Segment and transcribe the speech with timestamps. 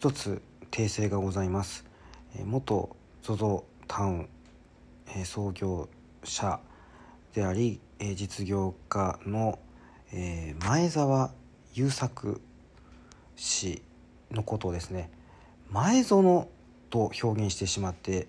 [0.00, 1.84] 一つ訂正がございます。
[2.46, 4.28] 元 ZOZO タウン
[5.26, 5.90] 創業
[6.24, 6.58] 者
[7.34, 7.80] であり
[8.14, 9.58] 実業家の
[10.64, 11.32] 前澤
[11.74, 12.40] 友作
[13.36, 13.82] 氏
[14.30, 15.10] のことをですね。
[15.68, 16.48] 前園
[16.88, 18.26] と表現してしまって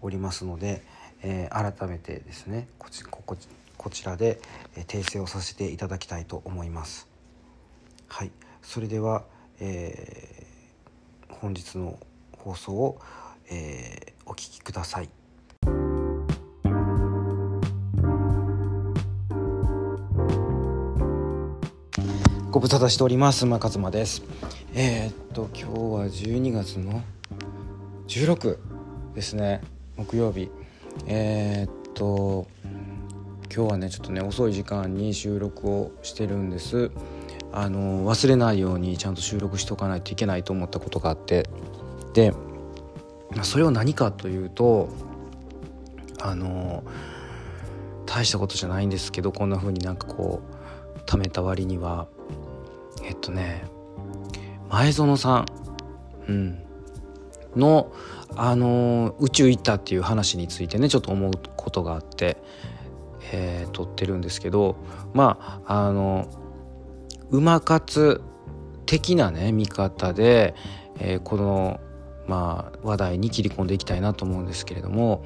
[0.00, 0.82] おりますので、
[1.22, 3.36] え、改めてですねこちここ
[3.76, 4.40] こちらで
[4.74, 7.06] 訂正をさせていただきたいと思います。
[8.08, 8.30] はい。
[8.62, 9.24] それでは、
[9.60, 10.49] えー、
[11.40, 11.98] 本日の
[12.32, 13.00] 放送を、
[13.50, 15.08] えー、お聞きください。
[22.50, 23.46] ご無沙汰しております。
[23.46, 24.22] 馬勝馬です。
[24.74, 27.02] えー、っと今日は12月の
[28.08, 28.58] 16
[29.14, 29.60] ですね。
[29.96, 30.50] 木曜日。
[31.06, 32.48] えー、っと
[33.54, 36.90] 今日はねちょっとね遅い時間に収録をしてるんです。
[37.52, 41.48] あの忘れないようにちゃんと収録しとかないといけないと思ったことがあって。
[42.12, 42.32] で
[43.42, 44.88] それは何かというと
[46.20, 46.82] あの
[48.04, 50.40] 大したことじゃないんですけどこんな風になんかこ
[50.96, 52.08] う貯めた割には。
[53.04, 53.64] えっとね
[54.68, 55.46] 前園さん、
[56.28, 56.62] うん、
[57.56, 57.92] の、
[58.36, 62.36] あの宇宙行ったっていう話についてねちょっと思うことがあって、
[63.32, 64.76] えー、撮ってるんですけど
[65.12, 66.28] まああの
[67.30, 68.22] 馬活
[68.86, 70.54] 的なね見方で、
[70.98, 71.80] えー、この、
[72.26, 75.24] まあ、話題に切り込んでいきたいなと思うんですけれども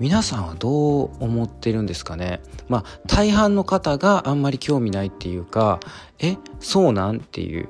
[0.00, 2.42] 皆さんはどう思ってるんですかね？
[2.68, 5.78] まあ大半の方があんまり興味ないっていうか
[6.18, 7.18] えそうなん？
[7.18, 7.66] っていう。
[7.66, 7.68] っ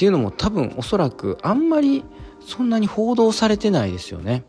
[0.00, 2.04] ていうのも多分おそらくあんまり
[2.40, 4.44] そんなに報道されてないですよね。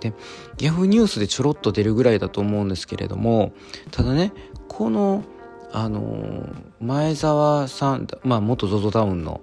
[0.00, 0.12] で
[0.56, 3.52] Yahoo ニュースでちょろっと出るぐらいだと思うんですけれども
[3.92, 4.32] ただね
[4.66, 5.22] この
[5.72, 6.48] あの
[6.84, 9.40] 前澤さん、まあ、元 ZOZO タウンの、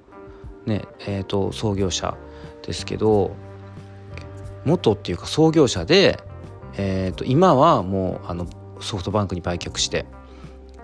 [0.65, 2.15] ねえーと、創業者
[2.65, 3.35] ですけど
[4.63, 6.19] 元っていうか創業者で、
[6.77, 8.47] えーと、今はもうあの
[8.79, 10.05] ソフトバンクに売却して、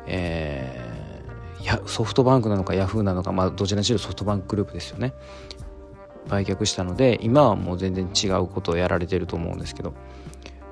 [0.07, 5.13] えー、やソフトバンクなのかヤフーなのか、まあ、どちらにしろソフトバンクグループですよね。
[6.27, 9.93] 売却したので今はもう全然違うことをやられてると思うんですけどい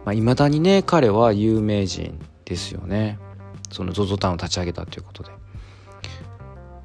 [0.03, 3.17] まあ、未だにね彼は有名人ですよね。
[3.71, 5.44] その ZOZO タウンを立ち上げたということで。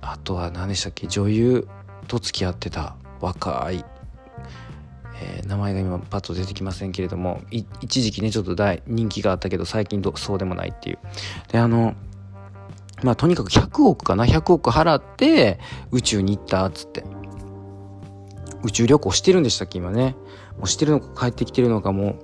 [0.02, 1.06] あとは何でしたっけ？
[1.06, 1.68] 女優
[2.08, 3.84] と付き合ってた若い、
[5.20, 10.98] えー、名前が今パッと出てきませんけれども一時期ねちょっと大人気があったけど最近どそうでもないっていう。
[11.52, 11.94] であの
[13.02, 15.58] まあとにかく100億かな？100億払って
[15.90, 17.04] 宇宙に行ったっつって。
[18.62, 19.78] 宇宙旅行してるんでしたっけ？
[19.78, 20.16] 今ね。
[20.58, 22.18] もうしてるのか帰ってきてるのかも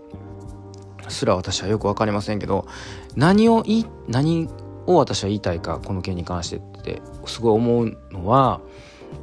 [1.09, 2.67] すら私はよく分かりませんけど
[3.15, 4.51] 何をい何
[4.87, 6.61] を私は言いたいかこの件に関して。
[6.93, 8.61] ってすごい思うのは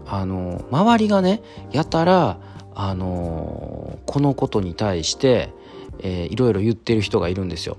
[0.05, 1.41] あの周りがね
[1.71, 2.37] やたら
[2.75, 5.53] あのこのことに対して、
[5.99, 7.77] えー、いろいろ言ってる人がいるんですよ。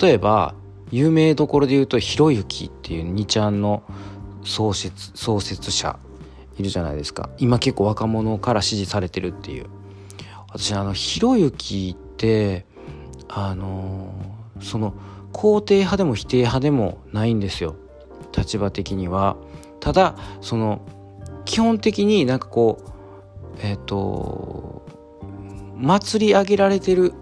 [0.00, 0.54] 例えば
[0.90, 3.82] 有名どころで言うとひろゆきっていう2ちゃんの
[4.44, 5.98] 創設創設者
[6.58, 7.28] いるじゃないですか。
[7.38, 9.66] 今結構若者から支持されてるっていう。
[10.50, 12.64] 私あのひろゆきって
[13.28, 14.12] あの、
[14.62, 14.94] その
[15.32, 17.76] 肯定派でも否定派でもないんですよ。
[18.36, 19.36] 立場的には。
[19.80, 20.80] ただその
[21.44, 22.90] 基本的になんかこう
[23.62, 24.86] えっ、ー、と
[25.76, 27.14] 祭り上げられてる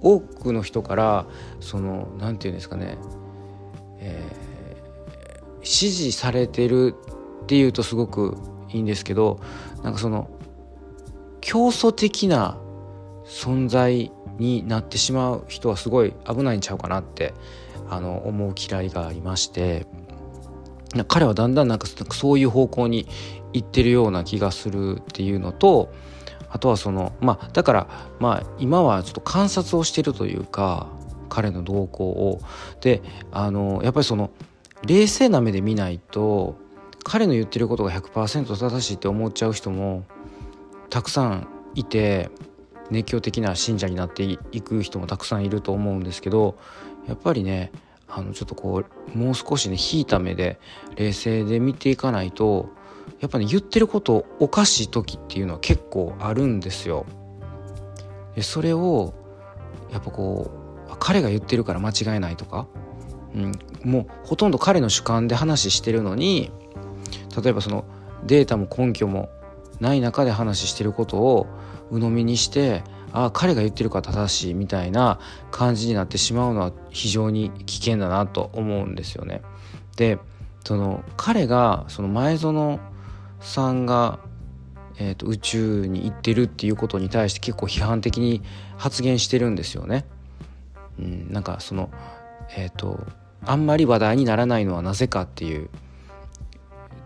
[0.00, 1.26] 多くの人から
[1.60, 2.96] その何て言うんですかね、
[3.98, 6.94] えー、支持されてる
[7.42, 8.36] っていうとすごく
[8.70, 9.40] いいんですけど
[9.82, 10.30] なんかその
[11.40, 12.58] 競争的な
[13.24, 17.34] 存在になってしまう人はすごい危ないんちゃうかなって
[17.90, 19.86] あの思う嫌いがありまして。
[21.06, 23.06] 彼はだんだんなんかそういう方向に
[23.52, 25.92] 行ってるような気がするっていうのと
[26.50, 27.88] あとはそのまあだから
[28.20, 30.88] まあ今はちょっと観察をしてるというか
[31.28, 32.40] 彼の動向を。
[32.80, 34.30] であのやっぱりその
[34.86, 36.56] 冷静な目で見ないと
[37.04, 40.04] 彼の言ってることが100%正しいって思っちゃう人も
[40.90, 42.30] たくさんいて
[42.90, 46.56] 熱狂的な信者になっていく人もたくさんいると思うんですけど
[47.06, 47.72] やっぱりね
[48.08, 48.84] あのちょっとこ
[49.14, 50.58] うもう少しね引いた目で
[50.96, 52.70] 冷静で見ていかないと
[53.20, 57.06] やっぱね言ってることおかしい時っていうのは結構あるんですよ。
[58.34, 59.14] でそれを
[59.92, 60.50] やっぱこ
[60.90, 62.66] う彼が言ってるから間違いないとか、
[63.34, 63.52] うん、
[63.84, 66.50] もうほとんど彼の主観で話してるのに
[67.42, 67.84] 例えばその
[68.24, 69.28] データも根拠も
[69.80, 71.46] ない中で話してることを
[71.90, 72.82] 鵜呑みにして
[73.12, 75.20] ああ彼が言ってるから正しいみたいな
[75.50, 79.42] 感じになってしまうのは非常に危険だなと思うんですよね。
[79.96, 80.18] で
[80.64, 82.80] その彼がその前園
[83.40, 84.18] さんが、
[84.98, 88.42] えーと、宇宙に行ってるっていうことに対して結構批判的に
[88.76, 90.04] 発言してるんですよね。
[90.98, 91.90] うん、なんかその
[92.56, 93.00] えっ、ー、と
[93.44, 95.70] あんまり話題にならないのはなぜかっていう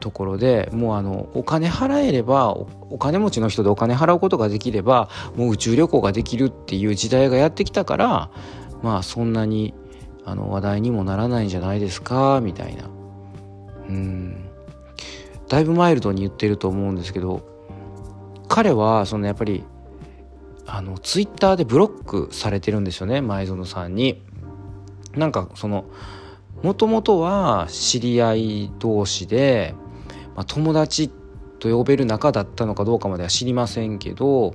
[0.02, 8.30] ところでもうあのお金払えればお金持ちの人でお金払うことができればもう宇宙旅行ができるっていう時代がやってきたから
[8.82, 9.74] まあそんなに
[10.24, 12.90] あの話題にもならないんじゃないですかみたいな
[13.88, 14.48] うん
[15.48, 17.48] だいぶマイルドに言ってると思うんですけど
[18.48, 19.64] 彼はそのやっぱり
[20.66, 24.22] あのツイッターでブロックされてるんですよね前園さんに。
[25.14, 25.84] なんかその
[26.62, 29.74] もともとは知り合い同士で、
[30.34, 31.10] まあ、友達
[31.58, 34.54] と呼べる仲だったのかどうかまでは知りませんけど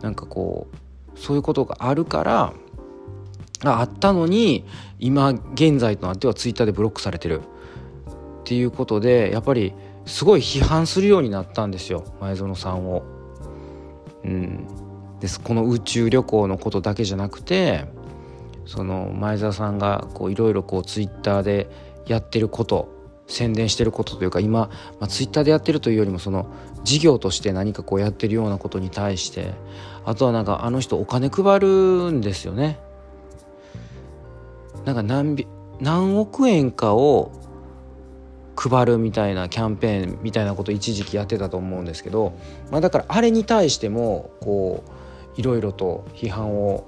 [0.00, 0.66] なんかこ
[1.14, 2.52] うそういうことがあるから
[3.64, 4.64] あったのに
[4.98, 7.40] 今現在となってはツイッターでブロックされてる。
[7.40, 9.72] っていうことでやっぱり
[10.04, 12.04] すごい批判するようになったんですよ。
[12.20, 13.02] 前園さんを。
[14.22, 14.66] うん、
[15.18, 15.40] です。
[15.40, 17.86] この宇宙旅行のことだけじゃなくて
[18.66, 21.70] その前澤さんがいろいろツイッターで
[22.06, 22.93] やってること。
[23.26, 26.46] 宣伝してることというか今、まあ、ツイッターでやってるというよりもその
[26.82, 29.52] 事業として何かこうやってるようなことに対して
[30.04, 32.78] あとはなんかあの人お金配るんですよね。
[34.84, 35.46] なんか何
[35.80, 37.32] 何億円かを
[38.56, 42.34] 配るみたいなキャンペーンみたいなこと一時期やってたと思うんですけど、
[42.70, 44.84] まあ、だからあれに対してもこ
[45.36, 46.86] ういろいろと批判を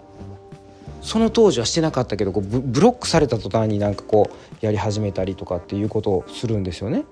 [1.03, 7.05] その当時はしてなかったけどこうブロックされた途端になんかこうやり始めたりとかっていうことをするんですよね。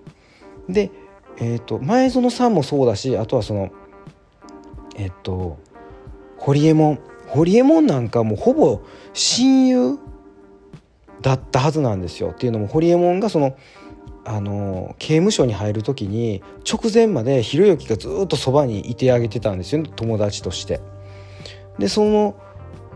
[0.68, 0.90] で、
[1.38, 3.70] えーと、前園さんもそうだしあとはその
[4.96, 5.58] えっ、ー、と
[6.38, 6.98] 堀エモ門
[7.28, 8.80] 堀エモ門なんかもうほぼ
[9.12, 9.98] 親友
[11.20, 12.30] だったはずなんですよ。
[12.30, 13.56] っていうのも堀エモ門がその
[14.26, 20.80] あの刑務所に入る時に直前までひろゆきがずっとそばにいてあげてたんですよ友達として。
[21.78, 22.36] でその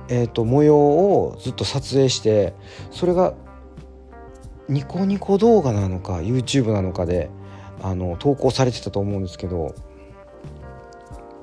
[0.09, 2.55] えーと、模様をずっと撮影して
[2.91, 3.35] それが
[4.69, 7.31] ニコニコ動画なのか YouTube なのかで
[7.83, 9.75] あの投稿されてたと思うんですけど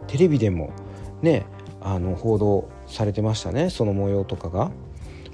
[0.07, 0.73] テレビでも
[1.21, 1.45] ね
[1.81, 4.71] あの報道されてましたねその模様とかが。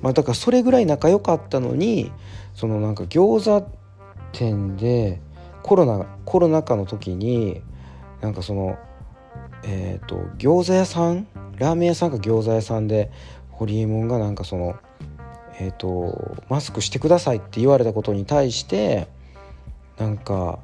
[0.01, 2.12] まあ、だからそれぐらい仲良かったのに
[2.56, 3.68] そのなんか餃子
[4.31, 5.22] 店で
[5.62, 7.62] コロナコロナ禍の時に
[8.19, 8.80] なんかその
[9.63, 13.12] えっ、ー、と餃子屋さんラーメン屋さんか餃子屋さんで
[13.50, 14.75] ホリエモンがなんかその
[15.59, 19.07] えっ、ー、とマスクしてくださいって言われたことに対して
[19.98, 20.59] なんか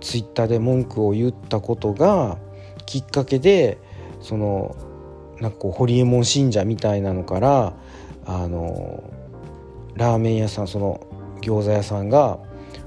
[0.00, 2.38] ツイッターで文句を言ったことが
[2.84, 3.78] きっかけで
[4.20, 4.76] その
[5.40, 7.72] なんかこうホリエモン信者みたいなのから
[8.26, 9.02] あの
[9.94, 11.06] ラーメン屋さんその
[11.40, 12.38] 餃子屋さんが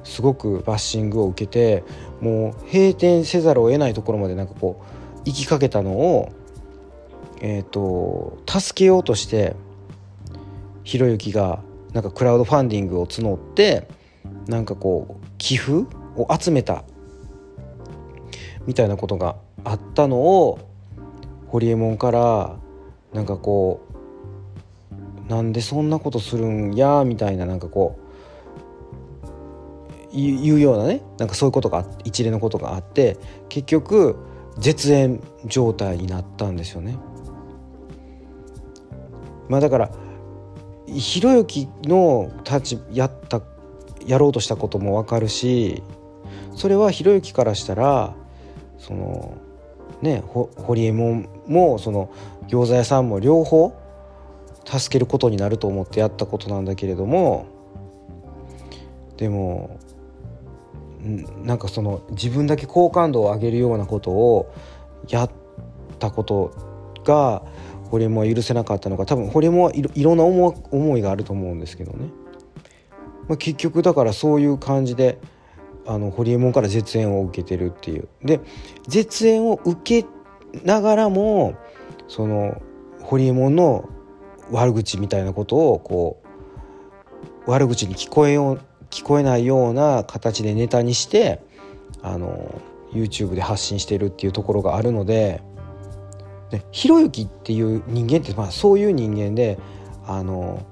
[0.04, 1.84] すごくバッシングを受けて
[2.22, 6.32] もう閉店せざるを得ないところまでなんかこう行きかけたのを
[7.42, 9.56] えーと、助けようとして
[10.84, 11.62] ひろゆきが
[11.94, 13.88] なんかクラウドファンディングを募って
[14.48, 15.86] なんかこう寄付
[16.16, 16.84] を集めた
[18.66, 20.60] みたいなことがあったのを
[21.48, 22.58] ホリエモンから
[23.14, 23.86] なんかこ
[25.26, 28.00] うなんでそんなことするんやみたいななんかこ
[30.14, 33.18] ういうようなねなんかそういうことが一連のことがあって
[33.50, 34.16] 結局
[34.58, 36.98] 絶縁状態になったんですよね。
[39.50, 39.92] まあだから
[40.88, 43.42] ひろゆきの立ちやった
[44.06, 45.84] やろうとしたことも分かるし
[46.56, 48.16] それはひろゆきからしたら
[48.78, 49.38] その
[50.02, 50.24] ね
[50.56, 52.10] 堀江門もその
[52.48, 53.76] 餃子屋さんも両方
[54.66, 57.48] 助けることになると思ってやったことなんだけれども
[59.18, 59.80] でも
[61.44, 64.54] なんかその自分だけ好感度を上げるようなことを
[65.08, 65.32] やっ
[66.00, 66.54] たこと
[67.04, 67.44] が
[67.88, 72.10] ホリエモンは許せなかったのか多分ホリエモンはいろんな思いがあると思うんですけどね、
[73.28, 75.20] まあ、結局だからそういう感じで
[75.86, 78.10] あのホリエモンから絶縁を受けてるっていう。
[78.24, 78.42] で
[78.88, 80.08] 絶縁を受け
[80.64, 81.56] ながらも
[82.08, 82.62] その
[83.02, 83.90] ホリエモンの
[84.52, 86.22] 悪口みたいなことをこ
[87.46, 91.42] う悪口に聞こえよう聞こえないような形でネタにして
[92.02, 95.42] あの YouTube で発信してるっていうところがあるので
[96.50, 99.60] でひろゆきっていう人間って、まあ、そういう人間で
[100.06, 100.66] あの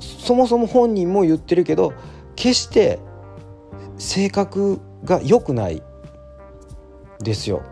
[0.00, 1.92] そもそも本人も言ってるけど
[2.36, 2.98] 決して
[3.98, 5.82] 性格が良くない
[7.20, 7.62] ですよ。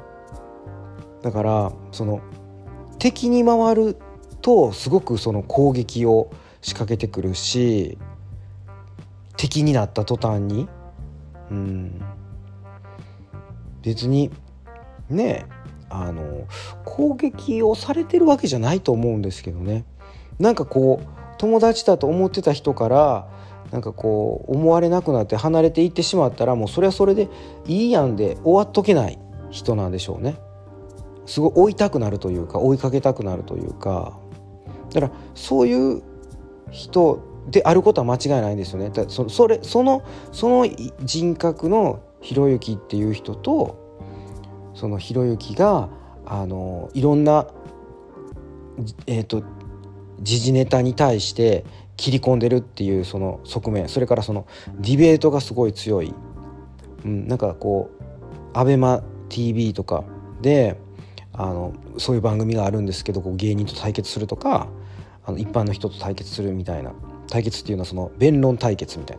[1.23, 2.21] だからその
[2.99, 3.97] 敵に回る
[4.43, 6.31] とすごくその攻撃を
[6.63, 7.99] 仕掛けてくるし
[9.37, 10.69] 敵になった途端に。
[11.51, 12.01] うん。
[13.83, 14.33] 別に
[15.09, 15.57] ねえ
[16.03, 16.47] あの
[16.85, 19.85] 攻撃をされてるわけじゃないと思うんですけどね。
[20.39, 21.07] なんかこう
[21.39, 23.29] 友達だと思ってた人から
[23.73, 27.29] なんかこう思われなくなって離れていってしまったらもうそれはそれで
[27.67, 29.19] いいやんで終わっとけない
[29.51, 30.37] 人なんでしょうね。
[31.27, 34.19] すごい追いたくなるというか追いかけたくなるというか。
[34.93, 36.03] だからそういう
[36.71, 38.91] 人であることは間違いないんですよね。
[38.91, 40.67] だそそれそのその
[41.03, 43.86] 人格のひろゆきっていう人と
[44.77, 45.89] そのひろゆきが
[46.25, 47.49] あのいろんな
[49.07, 49.43] えっ、ー、と
[50.21, 51.65] 時事ネタに対して
[51.97, 53.89] 切り込んでるっていうその側面。
[53.89, 54.47] それからその
[54.79, 56.15] ディベートがすごい強い、
[57.05, 57.91] うん、なんかこ
[58.55, 60.05] う ABEMATV とか
[60.43, 60.79] で
[61.33, 64.69] あのそういう番組があるんですけどこう芸人と対決するとか
[65.25, 66.93] あの一般の人と対決するみたいな。
[67.29, 69.19] 対決っていうのはその弁論対決みたい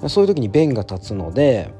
[0.00, 0.08] な。
[0.08, 1.72] そういう時に弁が立つので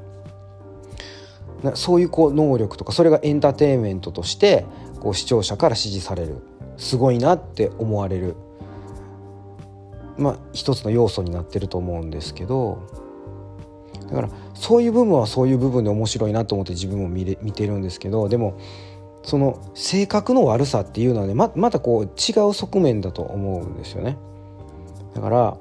[1.75, 4.65] そういうこう能力とかそれがエンターテインメントとして
[4.99, 6.37] こう視聴者から支持される。
[6.77, 8.35] すごいなって思われる。
[10.17, 13.03] まあ一つの要素になってると思うんですけど。
[14.09, 18.59] だからそういう部分はそういう部分で面白いなと思って自分も見れ見てるんですけどでも
[19.23, 24.17] その性格の悪さっていうのはねままたこう違う側面だと思うんですよね。
[25.15, 25.57] だから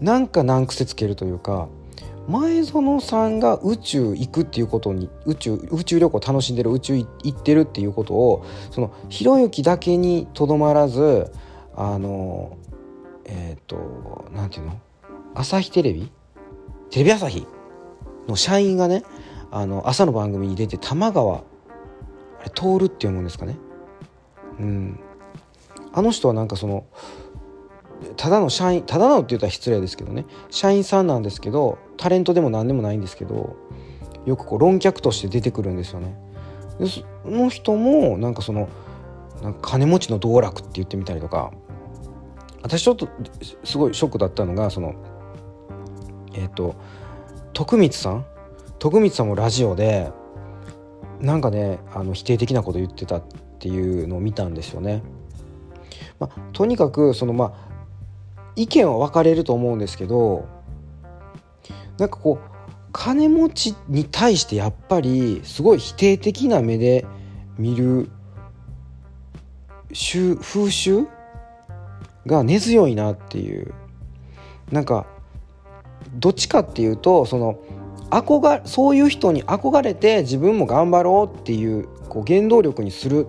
[0.00, 1.68] なんか難癖つけるというか
[2.28, 11.32] 前園さんが宇宙行くっていうことに宇宙宇宙旅行楽しんでる宇宙行ってるっていうことをそのひろゆきだけにとどまらず
[11.74, 12.56] あの
[13.24, 14.80] えっ、ー、となんていうの？
[15.34, 16.12] 朝日テレビ？
[16.90, 17.46] テレビ朝日
[18.28, 19.02] の社員がね
[19.50, 21.42] あの朝の番組に出て玉川あ
[22.44, 23.56] れ通るって読むんですかね。
[24.60, 25.00] うん。
[25.92, 26.86] あの人はなんかその
[28.16, 33.56] ただの社員ただのって言ったら失礼ですけどね社員さんなんですけどタレントでも何でもないんですけど
[34.24, 36.16] よくこう論客として出てくるんですよね。
[36.78, 38.68] でその人もなんかその
[39.42, 41.52] なんか金持ちの道楽って言ってみたりとか
[42.62, 43.08] 私ちょっと
[43.64, 44.94] すごいショックだったのがその
[46.34, 46.76] えっ、ー、と
[47.52, 48.24] 徳光さん？
[48.78, 50.10] 徳光さんもラジオで
[51.20, 53.22] なんかねあの否定的なこと言ってたっ
[53.58, 55.02] ていうのを見たんですよね。
[56.18, 57.71] まあ、とにかくそのまあ
[58.56, 60.46] 意見は分かれると思うんですけど
[61.98, 62.52] なんかこう
[62.92, 67.06] 金持ちに対してやっぱりすごい否定的な目で
[67.58, 68.10] 見る
[70.40, 71.06] 風習
[72.26, 73.74] が根強いなっていう
[74.70, 75.06] なんか
[76.14, 77.58] どっちかっていうとその
[78.10, 83.26] 憧そういう人に憧れて自分も頑張ろうっていうこう原動力にする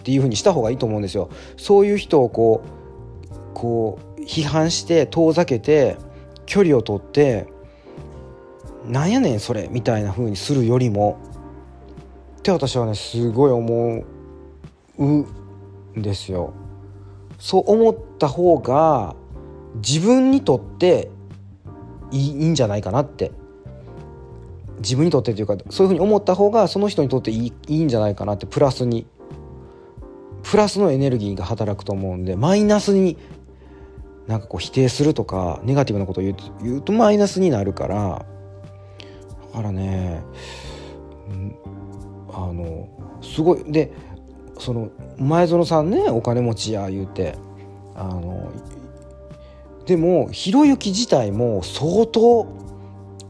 [0.00, 1.28] っていうふうにした方がいいと思うんですよ。
[1.58, 5.96] そういう人をこうこう批判して遠ざけて
[6.44, 7.46] 距離を取って
[8.86, 11.18] なんやねんそれみたいな風にするよりも
[12.38, 14.04] って私はねすごい思
[14.98, 15.26] うん
[15.96, 16.52] ですよ。
[17.38, 19.16] そう思った方が
[19.76, 21.10] 自分にとって
[22.10, 23.32] いいんじゃないかなって
[24.78, 29.06] 自分にとってというかそういうふうに思った方がその人にとっていいいいんじゃないかなってプラスに
[30.42, 33.16] プラスのエネルギーが働くと思うんでマイナスに
[34.28, 38.26] なんかこう否定するとかネガティブなことを言う言うとマイナスになるから
[39.54, 40.22] だからね
[42.32, 42.88] あの
[43.22, 43.90] すごいで
[44.58, 47.36] その前園さんねお金持ちや言うて
[47.94, 48.52] あの
[49.86, 52.46] でもひろゆき自体も相当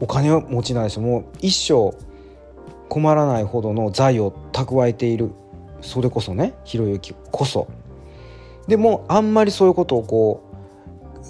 [0.00, 1.02] お金持ちなんですよ。
[1.02, 1.96] もう一生
[2.88, 5.30] 困らないほどの財を蓄えている。
[5.80, 7.68] それこそねひろゆきこそ。
[8.66, 10.47] でもあんまりそういうことをこう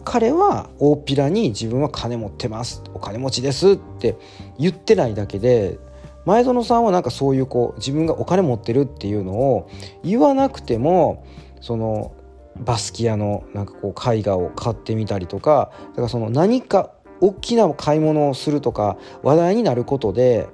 [0.04, 2.82] 彼は大っぴらに自分は金持ってます。
[2.94, 4.16] お金持ちですって
[4.58, 5.78] 言ってないだけで
[6.24, 9.70] 前園さんはなんかそういうこう自分がお金持ってるっていうのを
[10.04, 11.24] 言わなくても
[11.60, 12.12] その
[12.56, 16.90] バスキアのなんかこう絵画を買ってみたりとかだからその何か
[17.20, 20.48] 大きな買い物をするとか話題になることで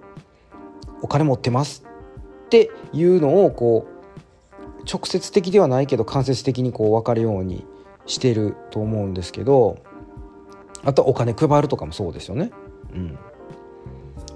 [1.02, 1.84] お金持ってます
[2.46, 7.66] っていうのをこう直接的ではないけど間接的にこう分かるように
[8.06, 9.78] してると思うんですけど
[10.84, 12.50] あとお金配るとかもそうですよね。
[12.92, 13.18] うん、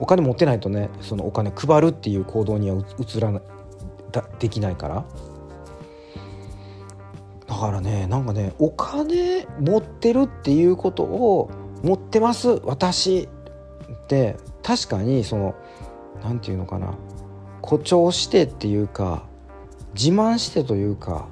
[0.00, 3.42] お金持ってないとねそのお金配るっていう行動には移らない
[4.38, 5.04] できないから。
[7.46, 11.50] だからねなんかねお金持ってるっていうことを
[11.82, 13.28] 持ってます私
[14.04, 14.36] って。
[14.68, 15.54] 確かにその
[16.22, 16.94] 何て言うのかな。
[17.62, 19.24] 誇張してっていうか
[19.94, 21.26] 自慢してというか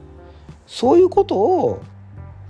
[0.67, 1.83] そういうことを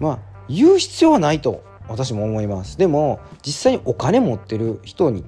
[0.01, 2.79] まあ言う必要はないと私も思います。
[2.79, 5.25] でも実際にお金持ってる人に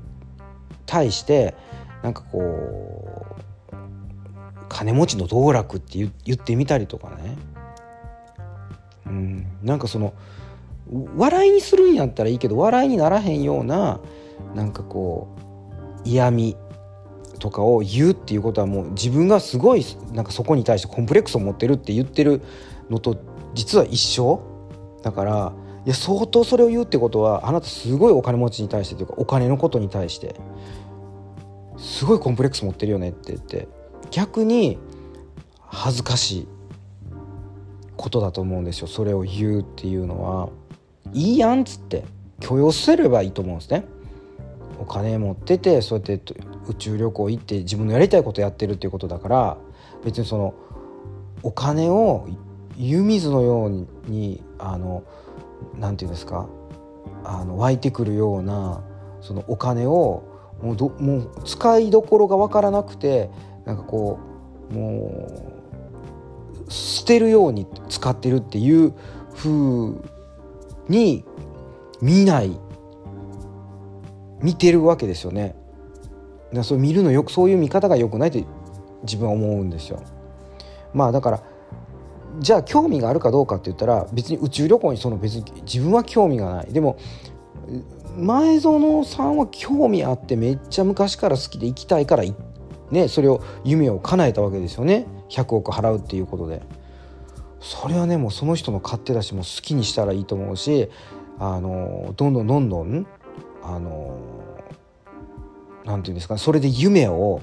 [0.86, 1.54] 対して
[2.02, 3.26] なんかこ
[3.70, 3.74] う
[4.68, 7.36] 金持ちの道楽って言ってみたりとかね、
[9.06, 10.14] うん、なんかその
[11.16, 14.00] 笑いにするんやったらいいけど笑いにならへんような
[14.54, 15.36] なんかこ
[16.04, 16.56] う嫌味
[17.38, 22.42] とかを言うっていうことはもう自分がすごいなんかそこに対してコンプレックスを持ってるって言ってる
[22.90, 23.16] のと
[23.54, 24.42] 実は一緒
[25.02, 25.52] だから
[25.86, 30.34] いや相当それを言うってことはあなたすごいお金持ちに対してというかお金のことに対して
[31.76, 33.68] すごいコンプレックス持ってるよねって言って
[34.10, 34.78] 逆に
[35.60, 36.48] 恥ずかしい
[37.96, 38.86] ことだと思うんですよ。
[38.86, 40.48] それを言うっていうのは。
[41.12, 42.04] いいやんっつって
[42.40, 43.84] 許容すればいいと思うんですね。
[44.78, 46.34] お金持っててそうやって
[46.68, 49.56] 宇宙旅行行って自分のやりたいことやってるっていうことだから
[50.04, 50.54] 別にその
[51.42, 52.28] お金を
[52.78, 55.02] 湯水のようにあの
[55.76, 56.48] なんていうんですか
[57.24, 58.82] あの湧いてくるような
[59.20, 60.22] そのお金を
[60.62, 63.30] もうどもう使いどころが分からなくて
[63.64, 64.18] なんかこ
[64.70, 65.52] うも
[66.66, 68.94] う捨てるように使ってるっていう
[69.34, 69.50] 風
[70.88, 71.24] に
[72.00, 72.58] 見ない
[74.40, 75.56] 見てるわけですよね。
[76.52, 78.44] だそう見るのよくそういう見方が良くないって
[79.02, 80.00] 自分は思うんですよ。
[80.94, 81.42] まあだから
[82.38, 86.72] じゃあ興味があるかどうかって言ったら別に宇宙旅行にその別に自分は興味がない。
[86.72, 86.98] でも
[88.16, 92.24] 前園さんは興味あってめっちゃ昔から好きで行きたいから
[92.90, 95.06] ねそれを夢を叶えたわけですよね。
[95.28, 96.62] 100億払うっていうことで。
[97.60, 100.90] それはねもうその人の勝手だしもう好きにしたらいいと思うし
[101.40, 103.06] あのどんどんどんどん
[103.64, 104.16] あの
[105.84, 107.40] なんていうんですかそれで夢を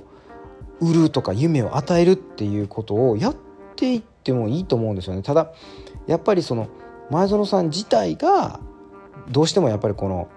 [0.80, 3.36] 売るとか夢を与えるっていうことをやっ
[3.76, 5.22] ていってもいいと思うんですよね。
[5.22, 5.52] ただ
[6.08, 6.68] やっぱりその
[7.10, 8.60] 前園さん自体が
[9.30, 10.28] どうしてもやっぱりこの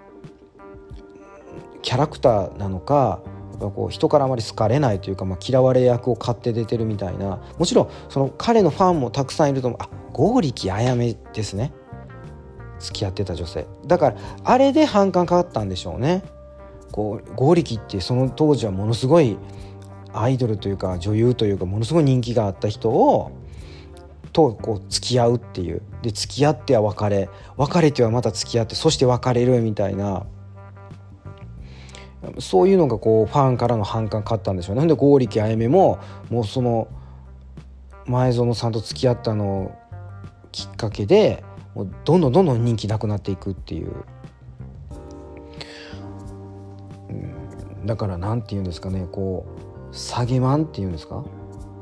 [1.83, 3.21] キャラクターなのか
[3.52, 9.79] やっぱこう人からあまり好かれないというか、まあ、嫌われ役を買って出てるみたいなもちろんその彼のファンもたくさんいると思う。
[9.81, 11.72] あ剛力あやめですね。
[12.81, 13.66] 付き合ってた女性。
[13.87, 16.22] だからあれで反感かかったんでしょうね。
[16.92, 19.38] こう剛力ってその当時はものすごい
[20.12, 23.33] アイドルというか女優というかものすごい人気があった人を
[24.38, 25.83] とこう付き合うっていう。
[26.03, 27.29] で付き合っては別れ。
[27.57, 30.27] 別れてはまた付き合ってそして別れるみたいな。
[32.38, 34.81] そういうのがこうファンからの反感買ったんでしょうね。
[34.81, 35.98] なんで剛力あやめも
[36.31, 36.87] もうその
[38.07, 39.77] 前園さんと付き合ったの
[40.53, 41.42] きっかけで
[41.74, 43.92] もうどんどんどんどん人気なくなっていくっていう、
[47.85, 49.46] だから何て言うんですかねこ
[49.90, 51.24] う下げマンっていうんですか？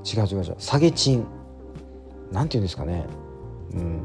[0.04, 0.54] 違う違う違う。
[0.58, 1.26] 下げチン
[2.32, 3.06] なんて言うんですかね。
[3.74, 4.00] うん。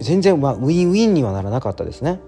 [0.00, 2.20] 全然まあウィンウィンにはならなかったですね。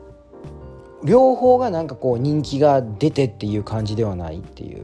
[1.04, 4.82] 両方がなんかこう人気が出てっていう感じではないっていう。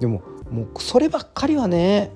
[0.00, 2.10] でももうそればっかりはね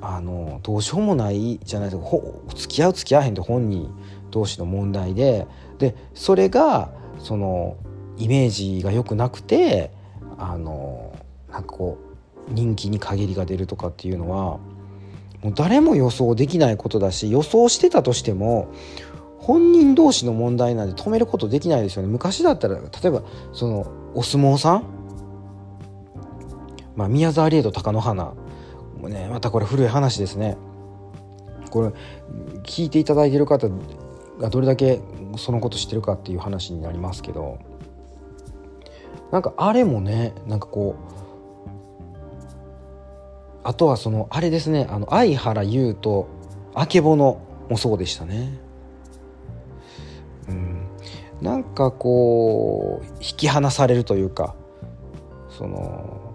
[0.00, 2.08] あのどうしようもないじゃないですか。
[2.54, 3.90] 付き合う付き合わへんって本人
[4.30, 5.46] 同士の問題で。
[5.78, 7.76] でそれがその
[8.16, 9.92] イメージが良くなくて
[10.36, 11.14] あの
[11.50, 11.98] なんかこ
[12.48, 14.58] う人気に陰りが出るとかっていうのは
[15.42, 18.72] もう誰も予想できないことだし予想してたとしても
[19.38, 22.08] 本人同士の問題なんで止めることできないですよね。
[22.08, 23.22] 昔だったら例えば
[23.52, 24.84] そのお相撲さん、
[26.96, 28.34] まあ、宮沢りえと貴乃花。
[29.00, 30.58] もねまたこれ古い話ですね。
[31.70, 31.92] これ
[32.64, 33.68] 聞いていただいてる方
[34.38, 35.00] がどれだけ
[35.36, 37.58] そのこと知ってるかっていう話になりますけど。
[39.30, 41.17] なんかあれもねなんかこう
[43.64, 46.28] あとはそのあれですねあの相原優と
[46.74, 48.58] あけぼのもそうでしたね
[50.48, 50.88] うん
[51.40, 54.54] なんかこう引き離されるというか
[55.50, 56.28] その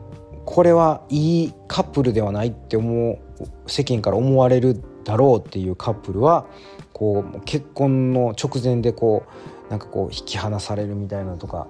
[0.46, 3.20] これはいいカップルではないって思う
[3.68, 6.46] 世間から思われるだろうっていうカップルは
[6.92, 9.24] こう結婚の直前でこ
[9.68, 11.68] うなんかこう引き離されるみたいなとか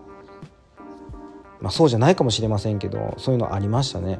[1.61, 4.19] まあそうじゃないかもしれませんけどそういうのありましたね。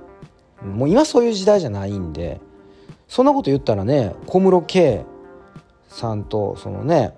[0.64, 2.40] もう今そういう時代じゃないんで
[3.08, 5.06] そんなこと言ったらね小室圭
[5.88, 7.16] さんとそのね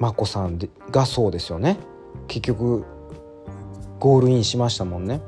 [0.00, 0.58] 眞子さん
[0.90, 1.78] がそうですよね。
[2.28, 2.84] 結局
[3.98, 5.20] ゴールインしましたもんね。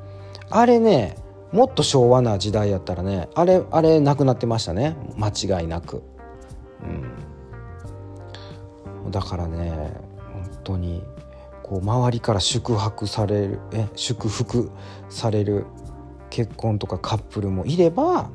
[0.51, 1.17] あれね
[1.53, 4.97] もっと昭和な時代やったらねあれあれなくなってましたね。
[5.17, 6.03] 間違いなく。
[9.05, 9.11] うん。
[9.11, 9.71] だからね
[10.33, 11.03] 本当に
[11.63, 14.71] こう周りから祝福されるえ祝福
[15.09, 15.67] される
[16.31, 18.31] 結婚とかカップルもいれば、ま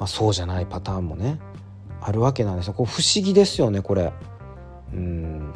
[0.00, 1.38] あ、そうじゃないパターンもね
[2.00, 2.74] あるわけなんですよ。
[2.74, 4.12] こう不思議ですよねこれ。
[4.92, 5.52] うん。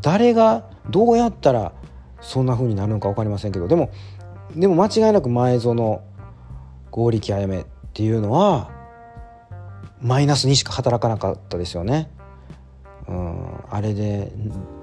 [0.00, 1.72] 誰がどうやったら
[2.20, 3.66] そんな風になるのか分かりませんけど。
[3.68, 3.90] でも
[4.54, 6.00] でも間違いなく前園
[6.90, 8.70] 剛力あやめっていうのは
[10.00, 12.10] マイナスにしか働かなかったですよね。
[13.08, 14.32] うん、あれで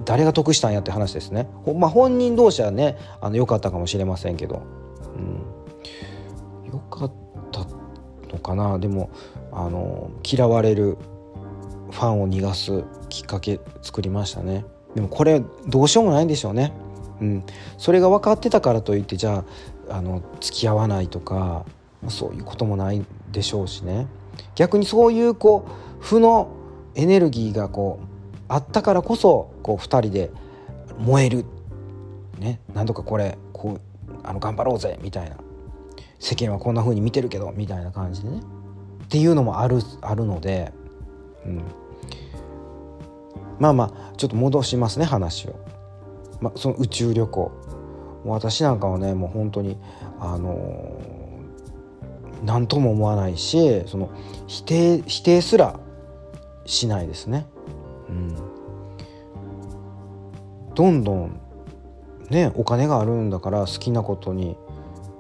[0.06, 1.48] 誰が得したんやって話ですね。
[1.76, 4.62] まあ、本人同士はねあの良かったかもしれませんけど、
[5.16, 5.44] うん、
[6.72, 7.12] 良かっ
[7.52, 7.66] た
[8.32, 8.80] のかな。
[8.80, 9.10] でも
[9.52, 10.98] あの嫌われる
[11.92, 14.66] ファンを逃がすきっかけ作りましたね。
[14.96, 16.74] でもこれどうしようもないんでしょうね。
[17.22, 17.44] うん、
[17.78, 19.44] それが分かってたからといってじゃ
[19.90, 21.66] ああの付き合わないとか
[22.08, 24.08] そういうこともないでしょうしね。
[24.56, 26.50] 逆にそういうこう負の
[26.96, 28.06] エネルギーがこう
[28.48, 30.32] あったからこそこう2人で
[30.98, 31.46] 燃える、
[32.40, 33.82] ね、何とかこれこう
[34.24, 35.38] あの頑張ろうぜみたいな。
[36.22, 38.42] 世間はこんな風に見てるけどみたいな感じでね
[39.04, 40.72] っていうのもあるあるので、
[41.46, 41.64] うん、
[43.60, 45.56] まあまあちょっと戻しますね話を。
[46.40, 47.52] まあ、その宇宙旅行
[48.26, 49.78] 私なんかはねもう本当に
[50.20, 51.00] あの
[52.44, 54.10] 何とも思わないしその
[54.48, 55.80] 否定否定すら
[56.66, 57.48] しないですね。
[58.10, 58.36] うん、
[60.74, 61.40] どんどん
[62.30, 64.56] ねお金があるんだから好きなことに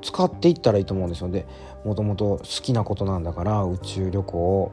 [0.02, 1.30] 使っていったらいいと思うんですよ。
[1.30, 1.46] で
[1.84, 4.72] もともと好きなことなんだから宇宙旅行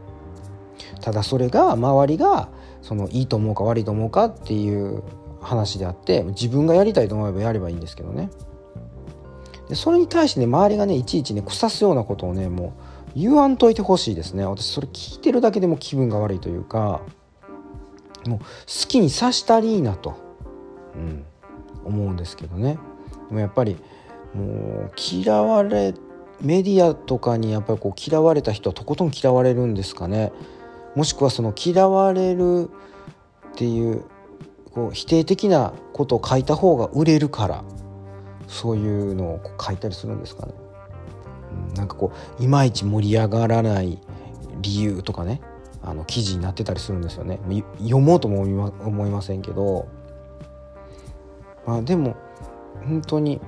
[1.00, 2.48] ただそれが周りが
[2.82, 5.02] そのいいと思うか悪いと思うかっていう
[5.40, 8.30] 話であって自分がやりたいと思えばやればいいんですけどね。
[9.68, 12.74] でそれに対してね周りがねいちいちね腐すようなことをねも
[13.14, 14.44] う言わんといてほしいですね。
[14.44, 17.02] 私それ聞いてるだけでも気分が悪いというか
[18.26, 18.44] もう好
[18.88, 20.16] きにさしたりいいなと、
[20.94, 21.24] うん、
[21.84, 22.78] 思うんですけどね。
[23.28, 23.76] でもやっぱり
[24.34, 25.94] もう嫌われ
[26.40, 30.32] メディアとかにやっぱりこう嫌われた人はとことん嫌われるんですかね
[30.94, 32.70] もしくはその嫌われる
[33.52, 34.04] っていう
[34.72, 37.64] こう否定的なことを書いた方が売れるから
[38.46, 40.54] そういうのを書いたりするんですかね。
[41.70, 43.98] うん、なんかこういまいち盛り上がらない
[44.60, 45.40] 理由とかね
[45.82, 47.40] あの記事になってたりするんですよね。
[47.78, 49.88] 読もうとも思いませんけど、
[51.66, 52.16] まあ、でも
[52.86, 53.40] 本当に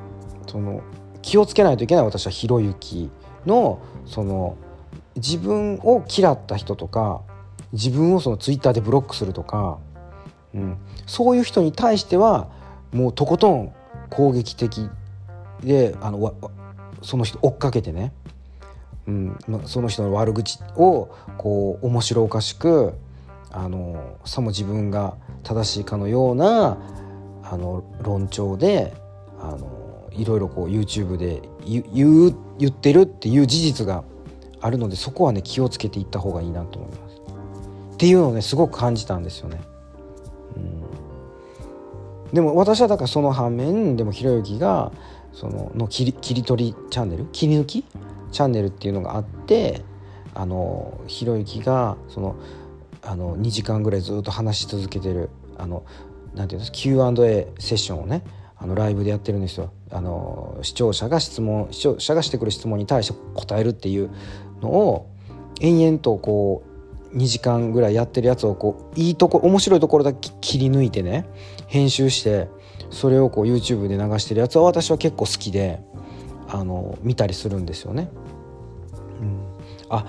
[0.50, 0.82] その
[1.22, 3.08] 気をつけないといけない私はひろゆき
[3.46, 4.56] のその
[5.14, 7.22] 自分を嫌った人とか
[7.72, 9.78] 自分をそのツイッターでブロックするとか、
[10.54, 12.50] うん、そういう人に対しては
[12.92, 13.72] もうとことん
[14.08, 14.90] 攻撃的
[15.62, 16.34] であの
[17.02, 18.12] その人追っかけてね
[19.06, 22.94] うん、その人の悪口をこう面白おかしく
[23.50, 26.78] あのさも自分が正しいかのような
[27.42, 28.94] あの論調で
[29.40, 29.69] あの
[30.12, 31.82] いろいろこう YouTube で言
[32.28, 34.04] う言ってるっていう事実が
[34.60, 37.16] あるのでそこはね気をつけていった方がいいなと思います。
[37.94, 39.60] っていうのをねすごく感じたんですよね。
[40.56, 44.92] うん、でも私はだからその反面でもひろゆきが
[45.32, 47.84] そのの切り切り取りチャンネル切り抜き？
[48.32, 49.82] チャンネルっていうのがあって
[50.34, 52.36] あのひろゆきがその
[53.02, 55.84] あの2時間ぐらいずっと話し続けてるあの
[56.34, 58.22] なんていうんです Q&A セッションをね
[58.62, 64.10] あのライブでやってるんですよあの視聴者が質問視聴者がしてくる質問に対して答えるっていう
[64.60, 65.10] のを
[65.60, 66.62] 延々とこ
[67.12, 71.26] う2時間ぐらいやってるやつをこういいとこ面白いところだけ切り抜いてね
[71.66, 72.48] 編集して
[72.90, 75.80] それをこう YouTube で流してるやつは私は結構好きで
[76.48, 78.10] あの見たりするんですよね。
[79.20, 79.40] うん、
[79.88, 80.04] あ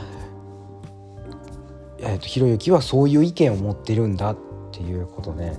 [2.00, 4.38] えーと、ひろゆきはそういう意見を持ってるんだっ
[4.72, 5.54] ていうことで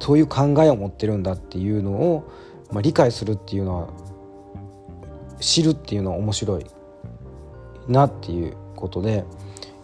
[0.00, 2.28] そういう考えを持ってるんだっていうのを、
[2.72, 3.88] まあ、理解するっていうのは
[5.38, 6.66] 知るっていうのは面白い
[7.86, 9.24] なっていうことで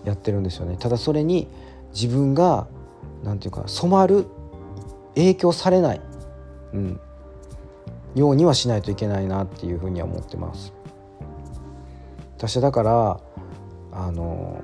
[0.05, 0.77] やってるんですよね。
[0.79, 1.49] ただそれに
[1.93, 2.67] 自分が
[3.23, 4.27] なんていうか染まる
[5.15, 6.01] 影響されない、
[6.73, 7.01] うん、
[8.15, 10.73] ようにはしないといけないなっていうふうには思ってます。
[12.37, 13.21] 私だから
[13.93, 14.63] あの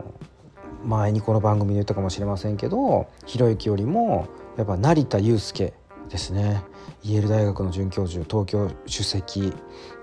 [0.85, 5.73] 前にこの番組で言ったかもしれませんけどひろゆきよりもやっぱ成田悠輔
[6.09, 6.62] ですね
[7.03, 9.40] イェール大学の准教授東京首席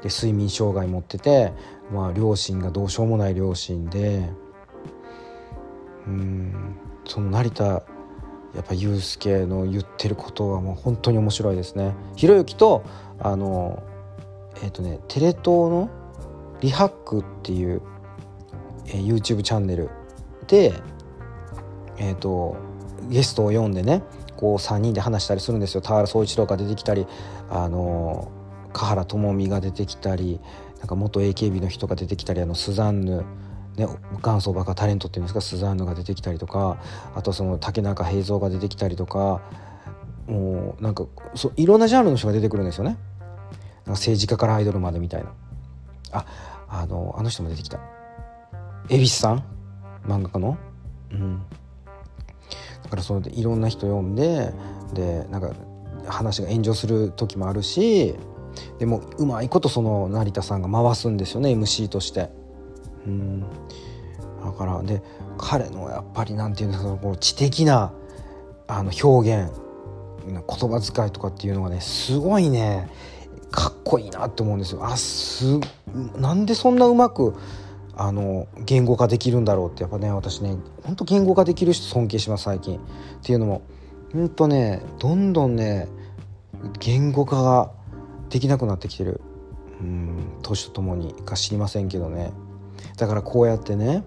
[0.01, 1.53] で睡眠障害持ってて、
[1.93, 4.29] まあ、両親がどうしようもない両親で
[6.07, 7.83] うんその成田
[8.55, 11.93] やっぱユースケの言ってることはもう本当に面白いですね。
[12.15, 12.83] ひろゆきと
[13.19, 13.83] あの
[14.63, 15.89] えっ、ー、とねテレ東の
[16.59, 17.81] リハックっていう、
[18.87, 19.89] えー、YouTube チャンネル
[20.49, 20.73] で
[21.97, 22.57] えっ、ー、と
[23.09, 24.03] ゲストを呼んでね
[24.35, 25.81] こう3人で話したりするんですよ。
[25.81, 27.07] 田原総一郎が出てきたり
[27.49, 28.31] あの
[28.73, 30.39] 香原朋美が出てきたり
[30.79, 33.25] なんか元 AKB の人が出てきたりあのスザンヌ
[33.77, 33.87] ね、
[34.21, 36.81] 元祖バカタレントっていうんですかスザンヌが出てきたりとか
[37.15, 39.41] あとその竹中平蔵が出てきたりとか
[40.27, 42.89] もうなんかそいろんなジャンルの人が出てくるんですよね。
[42.89, 45.33] なんか政治家からアイドルまでみたいな。
[46.11, 46.25] あ
[46.67, 47.79] あのあの人も出てきた。
[48.89, 49.58] 蛭子さん
[50.05, 50.57] 漫画家の？
[51.11, 51.41] うん
[52.83, 54.53] だからそれでいろんな人読んで
[54.93, 55.53] でなんか
[56.07, 58.15] 話が炎上する時もあるし
[58.79, 62.29] でもうまいことその成田さんが回すんですよね MC として。
[63.05, 63.45] うん
[64.43, 65.01] だからで
[65.37, 67.91] 彼のやっぱりなんていうんですかこの知的な
[68.67, 69.51] あの表現
[70.25, 72.89] 言葉遣いとかっていうのがねすごいね
[73.51, 74.85] かっこいいなって思うんですよ。
[74.85, 75.59] あす
[76.15, 77.35] なんでそんなうまく
[78.01, 82.77] あの言語化できるんだろうってやっぱね私ねほんと言語化できる人尊敬します最近。
[82.77, 82.79] っ
[83.21, 83.61] ていうのも
[84.13, 85.89] ほんとねどんどんね
[86.79, 87.73] 言語化が
[88.29, 89.19] できなくなってきてる
[89.81, 92.31] うん年とともにか知りませんけどね
[92.97, 94.05] だからこうやってね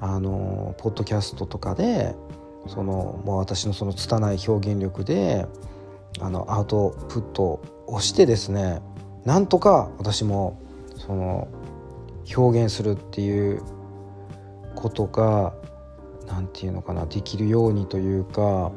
[0.00, 2.14] あのポッドキャストとかで
[2.66, 5.46] そのもう私のその拙い表現力で
[6.18, 8.80] あのアウトプットをしてですね
[9.26, 10.58] なんとか私も
[10.96, 11.48] その
[12.36, 13.62] 表現するっていう
[14.74, 15.54] ことが
[16.26, 18.72] 何て言うのかなできるようにというか、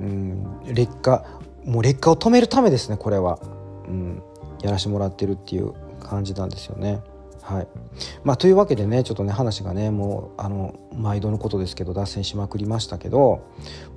[0.00, 1.24] うん、劣化
[1.64, 3.38] もう劣化を止めるためですねこれは、
[3.86, 4.22] うん、
[4.62, 7.02] やらしてもらってるっていう感じなんですよね。
[7.42, 7.68] はい。
[8.24, 13.46] まあ、というわけでねちょっとね話がねもうあの毎度のことですけど脱線しまくりましたけど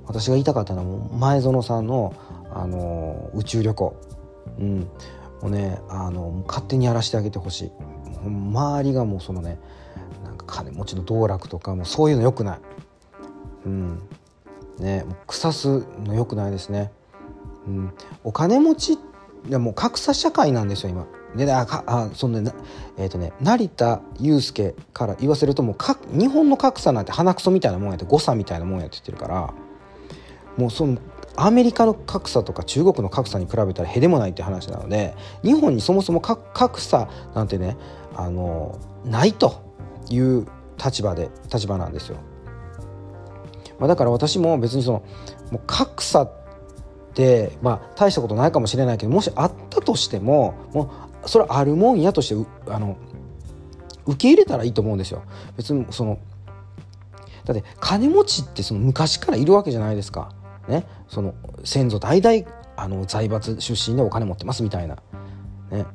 [0.06, 2.14] 私が言いたかったのはもう前園さんの
[2.50, 3.96] あの宇宙旅行、
[4.58, 4.80] うん、
[5.42, 7.72] もうねあの勝手にやらせてあげてほしい。
[8.28, 9.58] 周りがもうそのね
[10.24, 12.58] なんか金持ちの道楽とかもうそういうのよくない、
[13.66, 14.02] うん。
[14.78, 16.90] ね、もう腐すのよくないですね、
[17.66, 17.92] うん、
[18.24, 18.98] お金持ち
[19.48, 21.06] でも格差社会なんですよ今。
[21.36, 22.52] でああそのね
[22.98, 29.54] えーとね、成田悠介から言わせるともうか日本の格差なんて鼻くそみたいなもんやって誤差みたいなもんやって言ってるから
[30.58, 30.98] もうその
[31.36, 37.78] アメリカの格差とか中国の格差に比べたらへでもないって話なので日本にそもそも格差なんてね
[38.16, 39.62] あのないと
[40.10, 40.46] いう
[40.82, 42.18] 立場で立場なんですよ。
[43.78, 45.02] まあ、だから私も別にその
[45.50, 46.30] もう格差っ
[47.14, 50.92] てまあ大したことないかもしれないけどもしあったとしてもも
[51.24, 52.96] うそれはあるもんやとしてあの
[54.06, 55.22] 受け入れたらいいと思うんですよ。
[55.56, 56.18] 別にその
[57.44, 60.32] だって金持ちってその昔からいるわけじゃないですか。
[60.68, 64.96] ね、その先祖代々あの財閥出身でお金持ってますみたいな。
[65.70, 65.86] ね、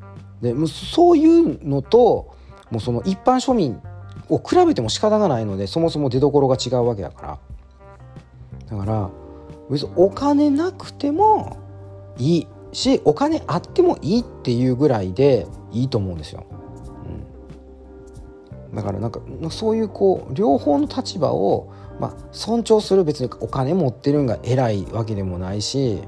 [0.42, 2.36] でもうそういうのと
[2.70, 3.82] もうその一般庶民
[4.30, 7.40] を比べても仕方がないのでそもそも出どころが違うわけだから。
[8.70, 9.10] だから
[9.70, 11.58] 別にお金なくても
[12.18, 16.46] いいしお金あってもいいっていうぐらいでいいと思うんですよ。
[18.70, 26.00] うん、だからなんかそういうこう両方の立場をまあ、尊重する別にお金持ってるんが偉いわけでもないし、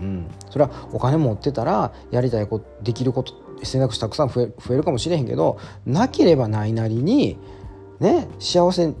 [0.00, 7.38] うん、それはお金持ってたらやりたいことできること選択肢たくさん増え増えるかもしれへんけどなければないなりに
[8.00, 8.94] ね幸せ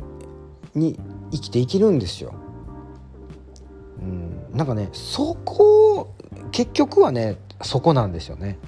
[0.74, 0.98] に
[1.30, 2.34] 生きていけるんですよ。
[4.00, 6.14] うん、なんかねそこ
[6.52, 8.58] 結局はねそこなんですよね。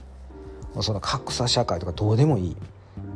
[0.81, 2.57] その格差社会とかどうでもいい。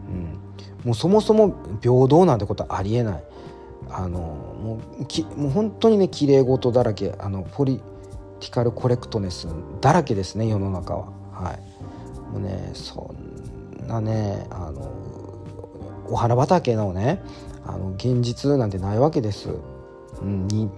[0.09, 0.39] うん、
[0.85, 3.25] もうそもそも平等なんてことはありえない。
[3.93, 7.81] あのもうきもう本当にね綺麗事だらけあのポリ
[8.39, 9.49] ティカルコレクトネス
[9.81, 11.09] だらけですね世の中は。
[11.33, 11.61] はい、
[12.33, 13.15] もうねそ
[13.83, 14.93] んなねあの
[16.09, 17.23] お花畑のね
[17.65, 19.49] あの現実なんてないわけです。
[20.23, 20.71] に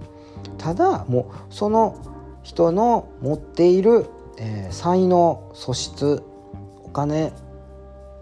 [0.59, 1.97] ただもうその
[2.43, 4.07] 人の持っている、
[4.39, 6.23] えー、才能素質
[6.85, 7.33] お金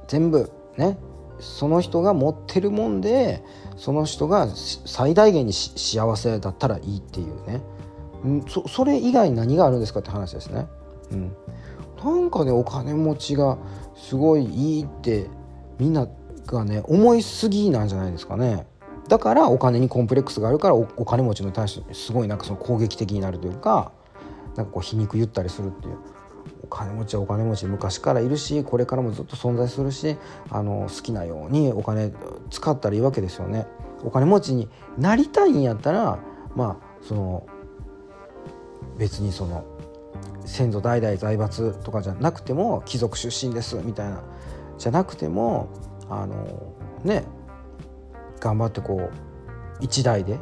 [0.08, 0.98] 全部ね
[1.40, 3.42] その人が持ってるもんで
[3.76, 7.62] その人が最大限に幸せだったらいいっていうね、
[8.48, 10.66] そそれ以外に何があるんですかって話ですね。
[11.12, 11.36] うん、
[12.04, 13.58] なんかねお金持ちが
[13.94, 15.28] すごいいいって
[15.78, 16.08] みんな
[16.46, 18.66] がね思いすぎなんじゃないですかね。
[19.08, 23.92] だからお金にコンプレックスがあるからお金持ちに対してすごいなんかその攻撃的になるというか
[24.54, 25.96] なんかこう皮肉言ったりするっていう
[26.62, 30.16] お金持ちはお金持ち昔からいるしこれからもずっと存在するし
[30.48, 32.12] あの好きなようにお金
[32.50, 33.66] 使ったらいいわけですよね。
[34.04, 36.20] お金持ちになりたいんやったら
[36.54, 37.46] まあその
[38.96, 39.64] 別にその
[40.44, 44.22] 先祖代々財閥とかじゃなくても貴族出身ですみたいな。
[44.78, 45.68] じゃなくても
[46.08, 46.74] あの
[47.04, 47.24] ね
[48.40, 49.12] 頑張ってこう
[49.80, 50.38] 一代で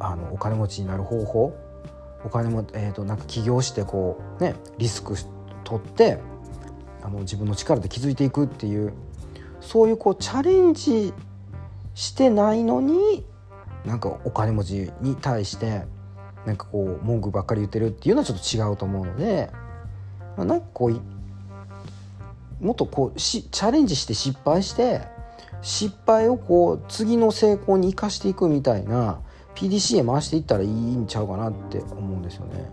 [0.00, 1.54] あのお金持ちになる方法
[2.24, 5.14] お金も、えーと、なんか起業してこう、ね、リスク
[5.64, 6.18] 取って
[7.02, 8.94] あの自分の力で築いていくっていう
[9.60, 11.12] そういうこうチャレンジ
[11.94, 13.24] してないのに
[13.84, 15.82] なんかお金持ちに対して
[16.46, 19.50] なんかこう文句ばっかり言ってるっていうのはちょっと違うと思うので、
[20.36, 21.00] まあ、なんかこう
[22.64, 25.02] もっとこうしチャレンジして失敗して
[25.62, 29.20] 失敗をこう次の成功に生かしていくみたいな
[29.54, 32.70] PDC へ回していったらいいんちゃうかなって思うんですよね。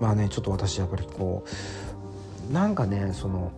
[0.00, 1.44] まあねちょっと私やっぱりこ
[2.50, 3.52] うなんかねその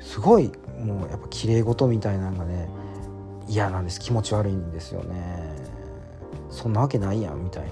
[0.00, 0.52] すごい
[0.84, 2.68] もうやっぱ綺麗事みたいなのがね
[3.48, 5.59] 嫌なんです気持ち悪いんですよね
[6.50, 7.70] そんなわけないやんみたいな、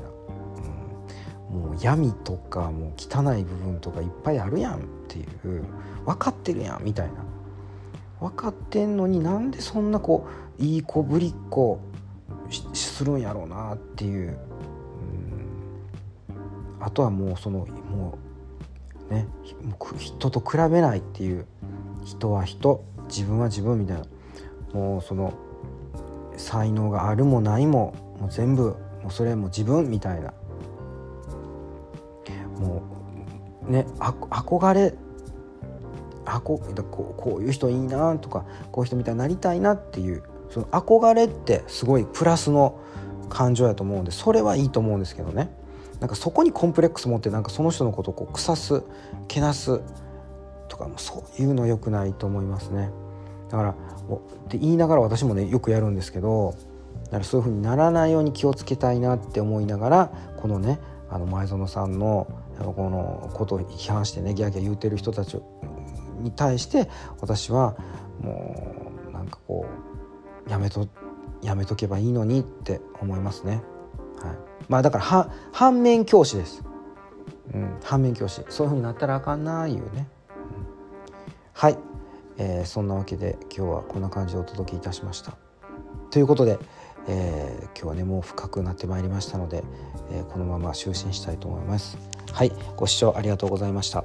[1.52, 5.64] うん、もう闇とかもう汚い部分とかいっぱいあるやんっていう。
[6.04, 7.14] 分かってるやんみたいな。
[8.20, 10.26] 分かってんのになんでそんなこ
[10.58, 11.78] ういい子ぶりっ子
[12.72, 14.38] するんやろうなっていう、
[16.30, 18.18] うん、あとはもうそのも
[19.10, 19.28] うね
[19.98, 21.46] 人と比べないっていう。
[22.04, 22.82] 人は人。
[23.08, 24.04] 自分は自分みたいな。
[24.72, 25.34] もうその
[26.36, 30.32] 才能があるもないももう全部もうそれも自分みたいな。
[32.58, 32.82] も
[33.68, 34.94] うね憧れ
[36.24, 42.78] あこここういう人いいなとかこういう人みたいになりたいなっていうその憧れってすごいプラスの
[43.28, 45.50] 感情やと思うんでそれはいいと思うんですけどね。
[46.00, 48.84] なんかそこにコンプレックス持ってなんかその人のことをこう腐す
[49.26, 49.80] けなす
[50.68, 52.90] とかもそういうの良くないと思いますね。
[53.50, 53.74] だからっ
[54.48, 56.54] て言いながら私もねよくやるんですけど
[57.08, 60.78] だからそういう風にならないように気をつけたいなって思いながらこのね
[61.10, 62.26] あの前園さんの
[62.58, 65.38] このことを批判してねギャーギャー言うてる人たち
[66.20, 66.88] に対して
[67.20, 67.76] 私は
[68.20, 69.66] もうなんかこ
[70.46, 70.88] うやめと
[71.42, 73.62] やめとけばいいのにって思いますね。
[74.20, 74.36] はい、
[74.68, 76.64] まあだから反面教師です。
[77.54, 78.42] うん、反面教師。
[78.48, 79.96] そういうふうになったらあかんないうね、うん、
[81.52, 81.78] はい、
[82.38, 85.36] えー、そんなわけで今日はこんな感じでお届けいたしました。
[86.10, 86.58] ということで、
[87.08, 89.64] えー、今日はねもう深くなってまいりましたので、
[90.12, 91.98] えー、このまま就寝したいと思います。
[92.32, 94.04] はいご視聴ありがとうございました。